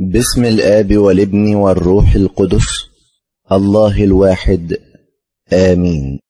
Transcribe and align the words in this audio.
بسم 0.00 0.44
الآب 0.44 0.96
والابن 0.96 1.54
والروح 1.54 2.14
القدس 2.14 2.66
الله 3.52 4.04
الواحد 4.04 4.78
آمين. 5.52 6.20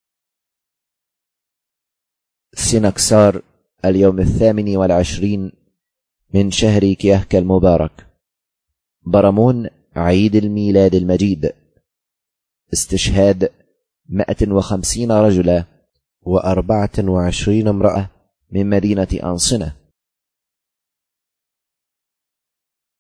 سنكسار 2.55 3.43
اليوم 3.85 4.21
الثامن 4.21 4.77
والعشرين 4.77 5.53
من 6.35 6.51
شهر 6.51 6.93
كيهك 6.93 7.37
المبارك. 7.37 8.07
برمون 9.07 9.69
عيد 9.97 10.35
الميلاد 10.37 10.95
المجيد. 10.95 11.53
استشهاد 12.73 13.51
مائة 14.09 14.53
وخمسين 14.53 15.13
رجلا 15.13 15.65
وأربعة 16.23 16.99
وعشرين 16.99 17.69
امرأة 17.69 18.11
من 18.51 18.71
مدينة 18.71 19.09
أنصنة. 19.25 19.84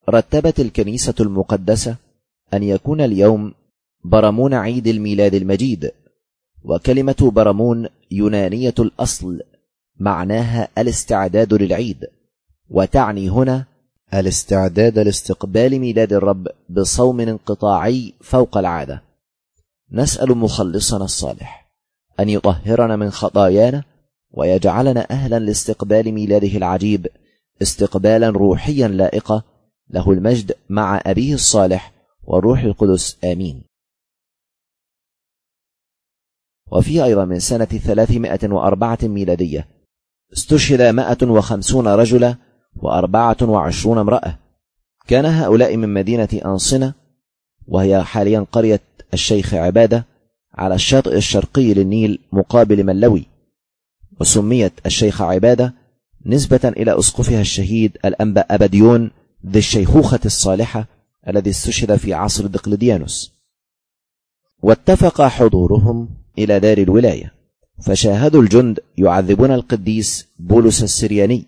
رتبت 0.08 0.60
الكنيسة 0.60 1.14
المقدسة 1.20 1.96
أن 2.54 2.62
يكون 2.62 3.00
اليوم 3.00 3.54
برمون 4.04 4.54
عيد 4.54 4.86
الميلاد 4.86 5.34
المجيد 5.34 5.90
وكلمة 6.64 7.30
برمون 7.34 7.88
يونانية 8.10 8.74
الأصل 8.78 9.40
معناها 10.00 10.68
الاستعداد 10.78 11.54
للعيد 11.54 12.04
وتعني 12.70 13.28
هنا 13.30 13.64
الاستعداد 14.14 14.98
لاستقبال 14.98 15.78
ميلاد 15.78 16.12
الرب 16.12 16.48
بصوم 16.68 17.20
انقطاعي 17.20 18.14
فوق 18.20 18.58
العادة. 18.58 19.02
نسأل 19.92 20.38
مخلصنا 20.38 21.04
الصالح 21.04 21.70
أن 22.20 22.28
يطهرنا 22.28 22.96
من 22.96 23.10
خطايانا 23.10 23.82
ويجعلنا 24.30 25.06
أهلا 25.10 25.38
لاستقبال 25.38 26.12
ميلاده 26.12 26.48
العجيب 26.48 27.06
استقبالا 27.62 28.28
روحيا 28.28 28.88
لائقا 28.88 29.42
له 29.90 30.10
المجد 30.12 30.52
مع 30.68 31.00
أبيه 31.06 31.34
الصالح 31.34 31.92
والروح 32.22 32.60
القدس 32.60 33.18
آمين. 33.24 33.64
وفي 36.72 37.04
أيضا 37.04 37.24
من 37.24 37.38
سنة 37.38 37.64
ثلاثمائة 37.64 38.48
وأربعة 38.48 38.98
ميلادية 39.02 39.68
استشهد 40.32 40.82
مائة 40.82 41.26
وخمسون 41.26 41.88
رجلا 41.88 42.36
وأربعة 42.76 43.36
وعشرون 43.42 43.98
امرأة. 43.98 44.38
كان 45.06 45.24
هؤلاء 45.24 45.76
من 45.76 45.94
مدينة 45.94 46.28
أنصنة 46.44 46.94
وهي 47.66 48.04
حاليا 48.04 48.46
قرية 48.52 48.80
الشيخ 49.14 49.54
عبادة 49.54 50.06
على 50.54 50.74
الشاطئ 50.74 51.16
الشرقي 51.16 51.74
للنيل 51.74 52.18
مقابل 52.32 52.84
ملوي 52.84 53.26
وسميت 54.20 54.72
الشيخ 54.86 55.22
عبادة 55.22 55.74
نسبة 56.26 56.60
إلى 56.64 56.98
أسقفها 56.98 57.40
الشهيد 57.40 57.98
الأنبا 58.04 58.40
أبديون 58.40 59.10
ذي 59.46 59.58
الشيخوخة 59.58 60.20
الصالحة 60.24 60.86
الذي 61.28 61.50
استشهد 61.50 61.96
في 61.96 62.14
عصر 62.14 62.46
دقلديانوس. 62.46 63.34
واتفق 64.62 65.22
حضورهم 65.22 66.08
إلى 66.38 66.60
دار 66.60 66.78
الولاية 66.78 67.34
فشاهدوا 67.82 68.42
الجند 68.42 68.80
يعذبون 68.98 69.50
القديس 69.50 70.26
بولس 70.38 70.82
السرياني 70.82 71.44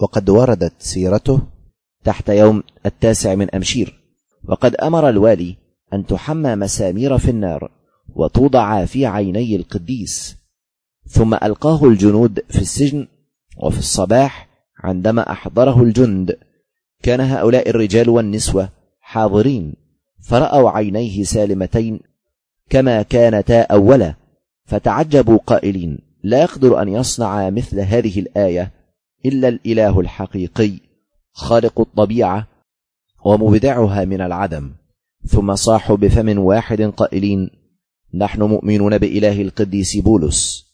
وقد 0.00 0.30
وردت 0.30 0.72
سيرته 0.78 1.40
تحت 2.04 2.28
يوم 2.28 2.62
التاسع 2.86 3.34
من 3.34 3.54
أمشير 3.54 4.00
وقد 4.44 4.74
أمر 4.74 5.08
الوالي 5.08 5.56
أن 5.92 6.06
تحمى 6.06 6.56
مسامير 6.56 7.18
في 7.18 7.30
النار 7.30 7.70
وتوضع 8.14 8.84
في 8.84 9.06
عيني 9.06 9.56
القديس 9.56 10.36
ثم 11.06 11.34
ألقاه 11.34 11.84
الجنود 11.84 12.40
في 12.48 12.58
السجن 12.58 13.06
وفي 13.56 13.78
الصباح 13.78 14.48
عندما 14.78 15.32
أحضره 15.32 15.82
الجند. 15.82 16.36
كان 17.02 17.20
هؤلاء 17.20 17.70
الرجال 17.70 18.08
والنسوة 18.08 18.68
حاضرين 19.00 19.74
فرأوا 20.22 20.70
عينيه 20.70 21.24
سالمتين 21.24 22.00
كما 22.70 23.02
كانتا 23.02 23.60
أولا 23.62 24.14
فتعجبوا 24.64 25.38
قائلين 25.46 25.98
لا 26.22 26.42
يقدر 26.42 26.82
أن 26.82 26.88
يصنع 26.88 27.50
مثل 27.50 27.80
هذه 27.80 28.20
الآية 28.20 28.72
إلا 29.26 29.48
الإله 29.48 30.00
الحقيقي 30.00 30.72
خالق 31.32 31.80
الطبيعة 31.80 32.46
ومبدعها 33.24 34.04
من 34.04 34.20
العدم. 34.20 34.72
ثم 35.26 35.54
صاحوا 35.54 35.96
بفم 35.96 36.38
واحد 36.38 36.82
قائلين 36.82 37.50
نحن 38.14 38.42
مؤمنون 38.42 38.98
بإله 38.98 39.42
القديس 39.42 39.96
بولس 39.96 40.66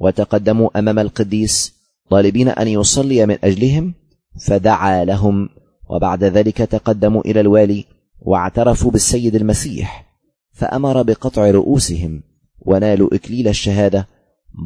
وتقدموا 0.00 0.78
أمام 0.78 0.98
القديس 0.98 1.74
طالبين 2.10 2.48
أن 2.48 2.68
يصلي 2.68 3.26
من 3.26 3.38
أجلهم؟ 3.44 3.94
فدعا 4.40 5.04
لهم 5.04 5.48
وبعد 5.90 6.24
ذلك 6.24 6.56
تقدموا 6.58 7.22
إلى 7.22 7.40
الوالي 7.40 7.84
واعترفوا 8.20 8.90
بالسيد 8.90 9.34
المسيح 9.34 10.06
فأمر 10.52 11.02
بقطع 11.02 11.50
رؤوسهم 11.50 12.22
ونالوا 12.58 13.14
إكليل 13.14 13.48
الشهادة 13.48 14.08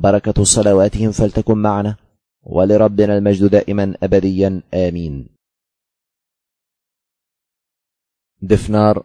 بركة 0.03 0.45
صلواتهم 0.45 1.13
فلتكن 1.13 1.59
معنا 1.59 1.97
ولربنا 2.43 3.19
المجد 3.19 3.45
دائما 3.51 3.95
أبديا 4.03 4.63
آمين. 4.75 5.29
دفنار 8.43 9.05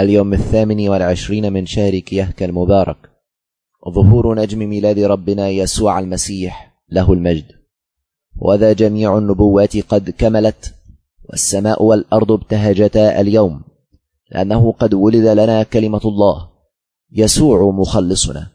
اليوم 0.00 0.32
الثامن 0.32 0.88
والعشرين 0.88 1.52
من 1.52 1.66
شهر 1.66 1.98
كيهك 1.98 2.42
المبارك. 2.42 3.10
ظهور 3.88 4.34
نجم 4.34 4.58
ميلاد 4.58 4.98
ربنا 4.98 5.48
يسوع 5.48 5.98
المسيح 5.98 6.74
له 6.88 7.12
المجد. 7.12 7.63
وذا 8.36 8.72
جميع 8.72 9.18
النبوات 9.18 9.76
قد 9.76 10.10
كملت 10.10 10.74
والسماء 11.24 11.82
والأرض 11.82 12.32
ابتهجتا 12.32 13.20
اليوم 13.20 13.62
لأنه 14.30 14.72
قد 14.72 14.94
ولد 14.94 15.26
لنا 15.26 15.62
كلمة 15.62 16.00
الله 16.04 16.48
يسوع 17.12 17.70
مخلصنا. 17.70 18.46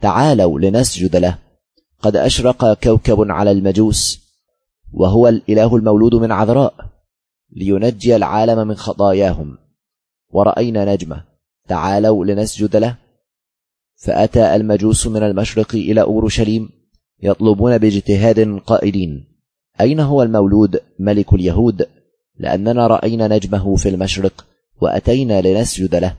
تعالوا 0.00 0.60
لنسجد 0.60 1.16
له. 1.16 1.38
قد 2.02 2.16
أشرق 2.16 2.72
كوكب 2.72 3.30
على 3.30 3.50
المجوس 3.50 4.20
وهو 4.92 5.28
الإله 5.28 5.76
المولود 5.76 6.14
من 6.14 6.32
عذراء 6.32 6.74
لينجي 7.50 8.16
العالم 8.16 8.68
من 8.68 8.74
خطاياهم. 8.74 9.58
ورأينا 10.30 10.94
نجمة. 10.94 11.24
تعالوا 11.68 12.24
لنسجد 12.24 12.76
له. 12.76 12.96
فأتى 13.96 14.56
المجوس 14.56 15.06
من 15.06 15.22
المشرق 15.22 15.74
إلى 15.74 16.00
أورشليم 16.00 16.68
يطلبون 17.22 17.78
باجتهاد 17.78 18.60
قائلين. 18.66 19.26
أين 19.80 20.00
هو 20.00 20.22
المولود 20.22 20.80
ملك 20.98 21.32
اليهود؟ 21.32 21.86
لأننا 22.38 22.86
رأينا 22.86 23.28
نجمه 23.28 23.76
في 23.76 23.88
المشرق 23.88 24.46
وأتينا 24.80 25.40
لنسجد 25.40 25.94
له. 25.94 26.16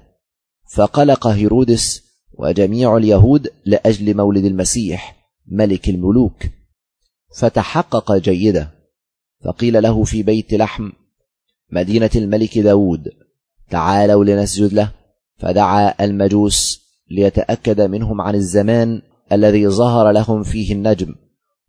فقلق 0.76 1.28
هيرودس 1.28 2.04
وجميع 2.34 2.98
اليهود 2.98 3.48
لأجل 3.66 4.18
مولد 4.18 4.46
المسيح 4.46 5.16
ملك 5.48 5.90
الملوك. 5.90 6.44
فتحقق 7.40 8.16
جيدا. 8.16 8.68
فقيل 9.46 9.84
له 9.84 10.04
في 10.04 10.24
بيت 10.24 10.54
لحم 10.54 10.92
مدينة 11.72 12.10
الملك 12.16 12.58
داود 12.58 13.10
تعالوا 13.70 14.26
لنسجد 14.26 14.74
له. 14.74 14.92
فدعا 15.38 16.06
المجوس 16.06 16.82
ليتأكد 17.12 17.82
منهم 17.82 18.22
عن 18.22 18.36
الزمان 18.36 19.02
الذي 19.32 19.68
ظهر 19.68 20.12
لهم 20.12 20.44
فيه 20.44 20.74
النجم 20.74 21.16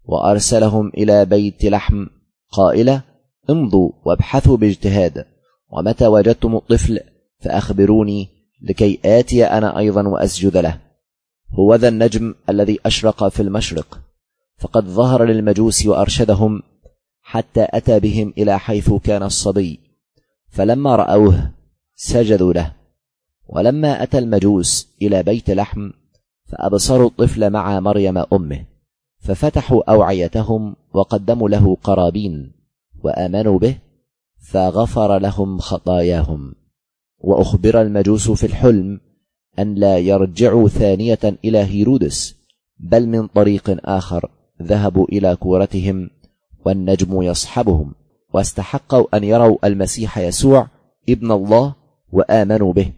وأرسلهم 0.05 0.89
إلى 0.89 1.25
بيت 1.25 1.65
لحم. 1.65 2.07
قائلة 2.51 3.03
امضوا 3.51 3.91
وابحثوا 4.05 4.57
باجتهاد. 4.57 5.27
ومتى 5.71 6.07
وجدتم 6.07 6.57
الطفل؟ 6.57 7.01
فأخبروني 7.41 8.29
لكي 8.63 9.01
آتي 9.05 9.45
أنا 9.45 9.79
أيضا 9.79 10.09
وأسجد 10.09 10.57
له. 10.57 10.81
هو 11.59 11.75
ذا 11.75 11.89
النجم 11.89 12.35
الذي 12.49 12.79
أشرق 12.87 13.29
في 13.29 13.43
المشرق. 13.43 14.01
فقد 14.59 14.85
ظهر 14.85 15.25
للمجوس 15.25 15.87
وأرشدهم 15.87 16.63
حتى 17.23 17.67
أتى 17.71 18.01
بهم 18.01 18.35
إلى 18.39 18.59
حيث 18.59 18.93
كان 18.93 19.23
الصبي. 19.23 19.81
فلما 20.51 20.97
رأوه 20.97 21.51
سجدوا 21.95 22.53
له. 22.53 22.73
ولما 23.49 24.03
أتى 24.03 24.19
المجوس 24.19 24.89
إلى 25.03 25.23
بيت 25.23 25.51
لحم 25.51 25.91
فأبصروا 26.53 27.09
الطفل 27.09 27.51
مع 27.51 27.81
مريم 27.81 28.19
أمه 28.19 28.65
ففتحوا 29.19 29.91
أوعيتهم 29.91 30.77
وقدموا 30.95 31.49
له 31.49 31.77
قرابين 31.83 32.53
وآمنوا 33.05 33.59
به 33.59 33.77
فغفر 34.41 35.19
لهم 35.19 35.59
خطاياهم. 35.59 36.55
وأخبر 37.19 37.81
المجوس 37.83 38.31
في 38.31 38.47
الحلم 38.47 39.01
أن 39.59 39.75
لا 39.75 39.99
يرجعوا 39.99 40.69
ثانية 40.69 41.19
إلى 41.45 41.59
هيرودس 41.59 42.37
بل 42.79 43.07
من 43.07 43.27
طريق 43.27 43.89
آخر 43.89 44.31
ذهبوا 44.63 45.07
إلى 45.09 45.37
كورتهم 45.37 46.11
والنجم 46.67 47.23
يصحبهم. 47.23 47.95
واستحقوا 48.35 49.17
أن 49.17 49.25
يروا 49.25 49.67
المسيح 49.67 50.19
يسوع 50.19 50.69
ابن 51.09 51.33
الله 51.33 51.75
وآمنوا 52.13 52.73
به. 52.73 52.93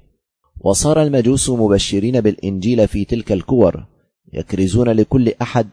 وصار 0.60 1.02
المجوس 1.02 1.50
مبشرين 1.50 2.20
بالإنجيل 2.20 2.88
في 2.88 3.04
تلك 3.04 3.32
الكور 3.32 3.84
يكرزون 4.32 4.88
لكل 4.88 5.32
أحد 5.42 5.68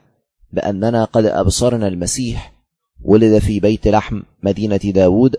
بأننا 0.53 1.03
قد 1.03 1.25
أبصرنا 1.25 1.87
المسيح 1.87 2.53
ولد 3.01 3.37
في 3.39 3.59
بيت 3.59 3.87
لحم 3.87 4.21
مدينة 4.43 4.77
داود 4.77 5.35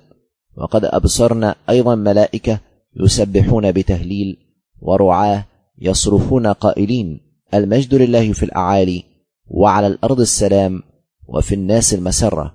وقد 0.57 0.85
أبصرنا 0.85 1.55
أيضا 1.71 1.95
ملائكة 1.95 2.61
يسبحون 2.97 3.73
بتهليل 3.73 4.37
ورعاه 4.81 5.45
يصرفون 5.79 6.47
قائلين 6.47 7.21
المجد 7.55 7.95
لله 7.95 8.33
في 8.33 8.43
الأعالي 8.43 9.05
وعلى 9.47 9.87
الأرض 9.87 10.21
السلام 10.21 10.83
وفي 11.29 11.55
الناس 11.55 11.95
المسرة. 11.95 12.55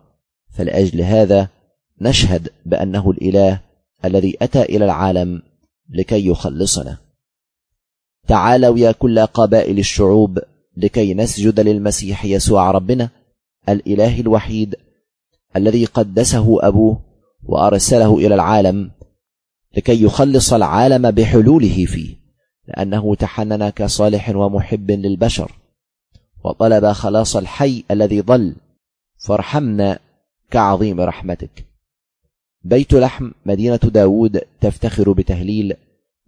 فلأجل 0.57 1.01
هذا 1.01 1.47
نشهد 2.01 2.49
بأنه 2.65 3.11
الإله 3.11 3.61
الذي 4.05 4.37
أتى 4.41 4.61
إلى 4.61 4.85
العالم 4.85 5.41
لكي 5.89 6.27
يخلصنا. 6.27 6.97
تعالوا 8.27 8.77
يا 8.77 8.91
كل 8.91 9.19
قبائل 9.19 9.79
الشعوب 9.79 10.39
لكي 10.77 11.13
نسجد 11.13 11.59
للمسيح 11.59 12.25
يسوع 12.25 12.71
ربنا 12.71 13.09
الإله 13.69 14.19
الوحيد 14.19 14.75
الذي 15.55 15.85
قدسه 15.85 16.67
أبوه 16.67 17.01
وأرسله 17.43 18.17
إلى 18.17 18.35
العالم 18.35 18.91
لكي 19.77 20.03
يخلص 20.03 20.53
العالم 20.53 21.11
بحلوله 21.11 21.85
فيه 21.85 22.15
لأنه 22.67 23.15
تحنن 23.15 23.69
كصالح 23.69 24.29
ومحب 24.29 24.91
للبشر 24.91 25.51
وطلب 26.43 26.91
خلاص 26.91 27.35
الحي 27.35 27.83
الذي 27.91 28.21
ضل 28.21 28.55
فارحمنا 29.17 29.99
كعظيم 30.51 31.01
رحمتك. 31.01 31.66
بيت 32.63 32.93
لحم 32.93 33.31
مدينة 33.45 33.75
داود 33.77 34.41
تفتخر 34.61 35.11
بتهليل 35.11 35.73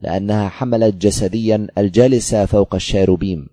لأنها 0.01 0.49
حملت 0.49 0.95
جسديا 0.95 1.67
الجالس 1.77 2.35
فوق 2.35 2.75
الشاروبيم 2.75 3.47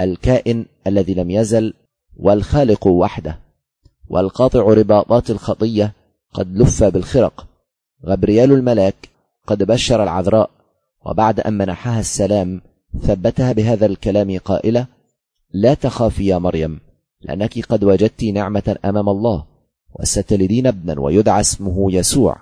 الكائن 0.00 0.66
الذي 0.86 1.14
لم 1.14 1.30
يزل 1.30 1.74
والخالق 2.16 2.86
وحده 2.86 3.38
والقاطع 4.08 4.60
رباطات 4.60 5.30
الخطية 5.30 5.92
قد 6.32 6.56
لف 6.56 6.84
بالخرق. 6.84 7.46
غبريال 8.06 8.52
الملاك 8.52 9.08
قد 9.46 9.62
بشر 9.62 10.02
العذراء 10.02 10.50
وبعد 11.06 11.40
أن 11.40 11.52
منحها 11.52 12.00
السلام 12.00 12.60
ثبتها 13.02 13.52
بهذا 13.52 13.86
الكلام 13.86 14.38
قائلة 14.38 14.86
لا 15.52 15.74
تخافي 15.74 16.26
يا 16.26 16.38
مريم 16.38 16.80
لأنك 17.20 17.66
قد 17.66 17.84
وجدت 17.84 18.24
نعمة 18.24 18.76
أمام 18.84 19.08
الله. 19.08 19.51
وستلدين 19.94 20.66
ابنا 20.66 21.00
ويدعى 21.00 21.40
اسمه 21.40 21.92
يسوع. 21.92 22.36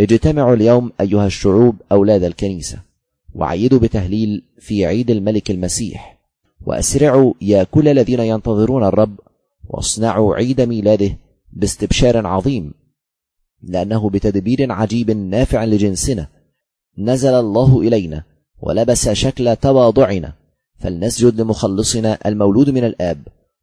اجتمعوا 0.00 0.54
اليوم 0.54 0.92
أيها 1.00 1.26
الشعوب 1.26 1.76
أولاد 1.92 2.24
الكنيسة 2.24 2.78
وعيدوا 3.34 3.78
بتهليل 3.78 4.42
في 4.58 4.86
عيد 4.86 5.10
الملك 5.10 5.50
المسيح. 5.50 6.18
وأسرعوا 6.66 7.34
يا 7.40 7.64
كل 7.64 7.88
الذين 7.88 8.20
ينتظرون 8.20 8.84
الرب 8.84 9.20
واصنعوا 9.68 10.34
عيد 10.34 10.60
ميلاده 10.60 11.16
باستبشار 11.52 12.26
عظيم. 12.26 12.74
لأنه 13.62 14.10
بتدبير 14.10 14.72
عجيب 14.72 15.10
نافع 15.10 15.64
لجنسنا 15.64 16.28
نزل 16.98 17.34
الله 17.34 17.80
إلينا 17.80 18.22
ولبس 18.60 19.08
شكل 19.08 19.56
تواضعنا. 19.56 20.32
فلنسجد 20.78 21.40
لمخلصنا 21.40 22.18
المولود 22.26 22.70
من 22.70 22.84
الآب 22.84 23.18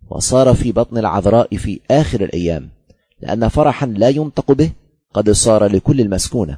وصار 0.10 0.54
في 0.54 0.71
بطن 0.71 0.98
العذراء 0.98 1.57
في 1.57 1.80
آخر 1.92 2.24
الأيام. 2.24 2.69
لأن 3.24 3.48
فرحا 3.48 3.86
لا 3.86 4.10
ينطق 4.10 4.52
به 4.52 4.72
قد 5.14 5.30
صار 5.31 5.66
لكل 5.66 6.02
المسكونة 6.02 6.58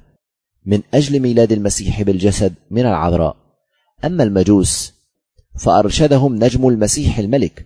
من 0.65 0.81
أجل 0.93 1.19
ميلاد 1.19 1.51
المسيح 1.51 2.01
بالجسد 2.01 2.53
من 2.71 2.81
العذراء. 2.81 3.35
أما 4.05 4.23
المجوس 4.23 4.93
فأرشدهم 5.59 6.35
نجم 6.35 6.67
المسيح 6.67 7.19
الملك 7.19 7.65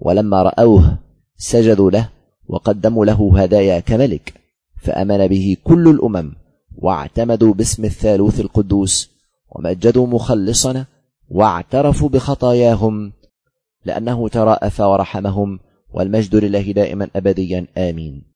ولما 0.00 0.42
رأوه 0.42 0.98
سجدوا 1.36 1.90
له 1.90 2.08
وقدموا 2.48 3.04
له 3.06 3.42
هدايا 3.42 3.80
كملك 3.80 4.34
فأمن 4.82 5.26
به 5.26 5.56
كل 5.64 5.88
الأمم 5.88 6.32
واعتمدوا 6.76 7.54
باسم 7.54 7.84
الثالوث 7.84 8.40
القدوس 8.40 9.10
ومجدوا 9.50 10.06
مخلصنا 10.06 10.86
واعترفوا 11.28 12.08
بخطاياهم 12.08 13.12
لأنه 13.84 14.28
تراءف 14.28 14.80
ورحمهم 14.80 15.58
والمجد 15.94 16.36
لله 16.36 16.72
دائما 16.72 17.08
أبديا 17.16 17.66
آمين. 17.78 18.29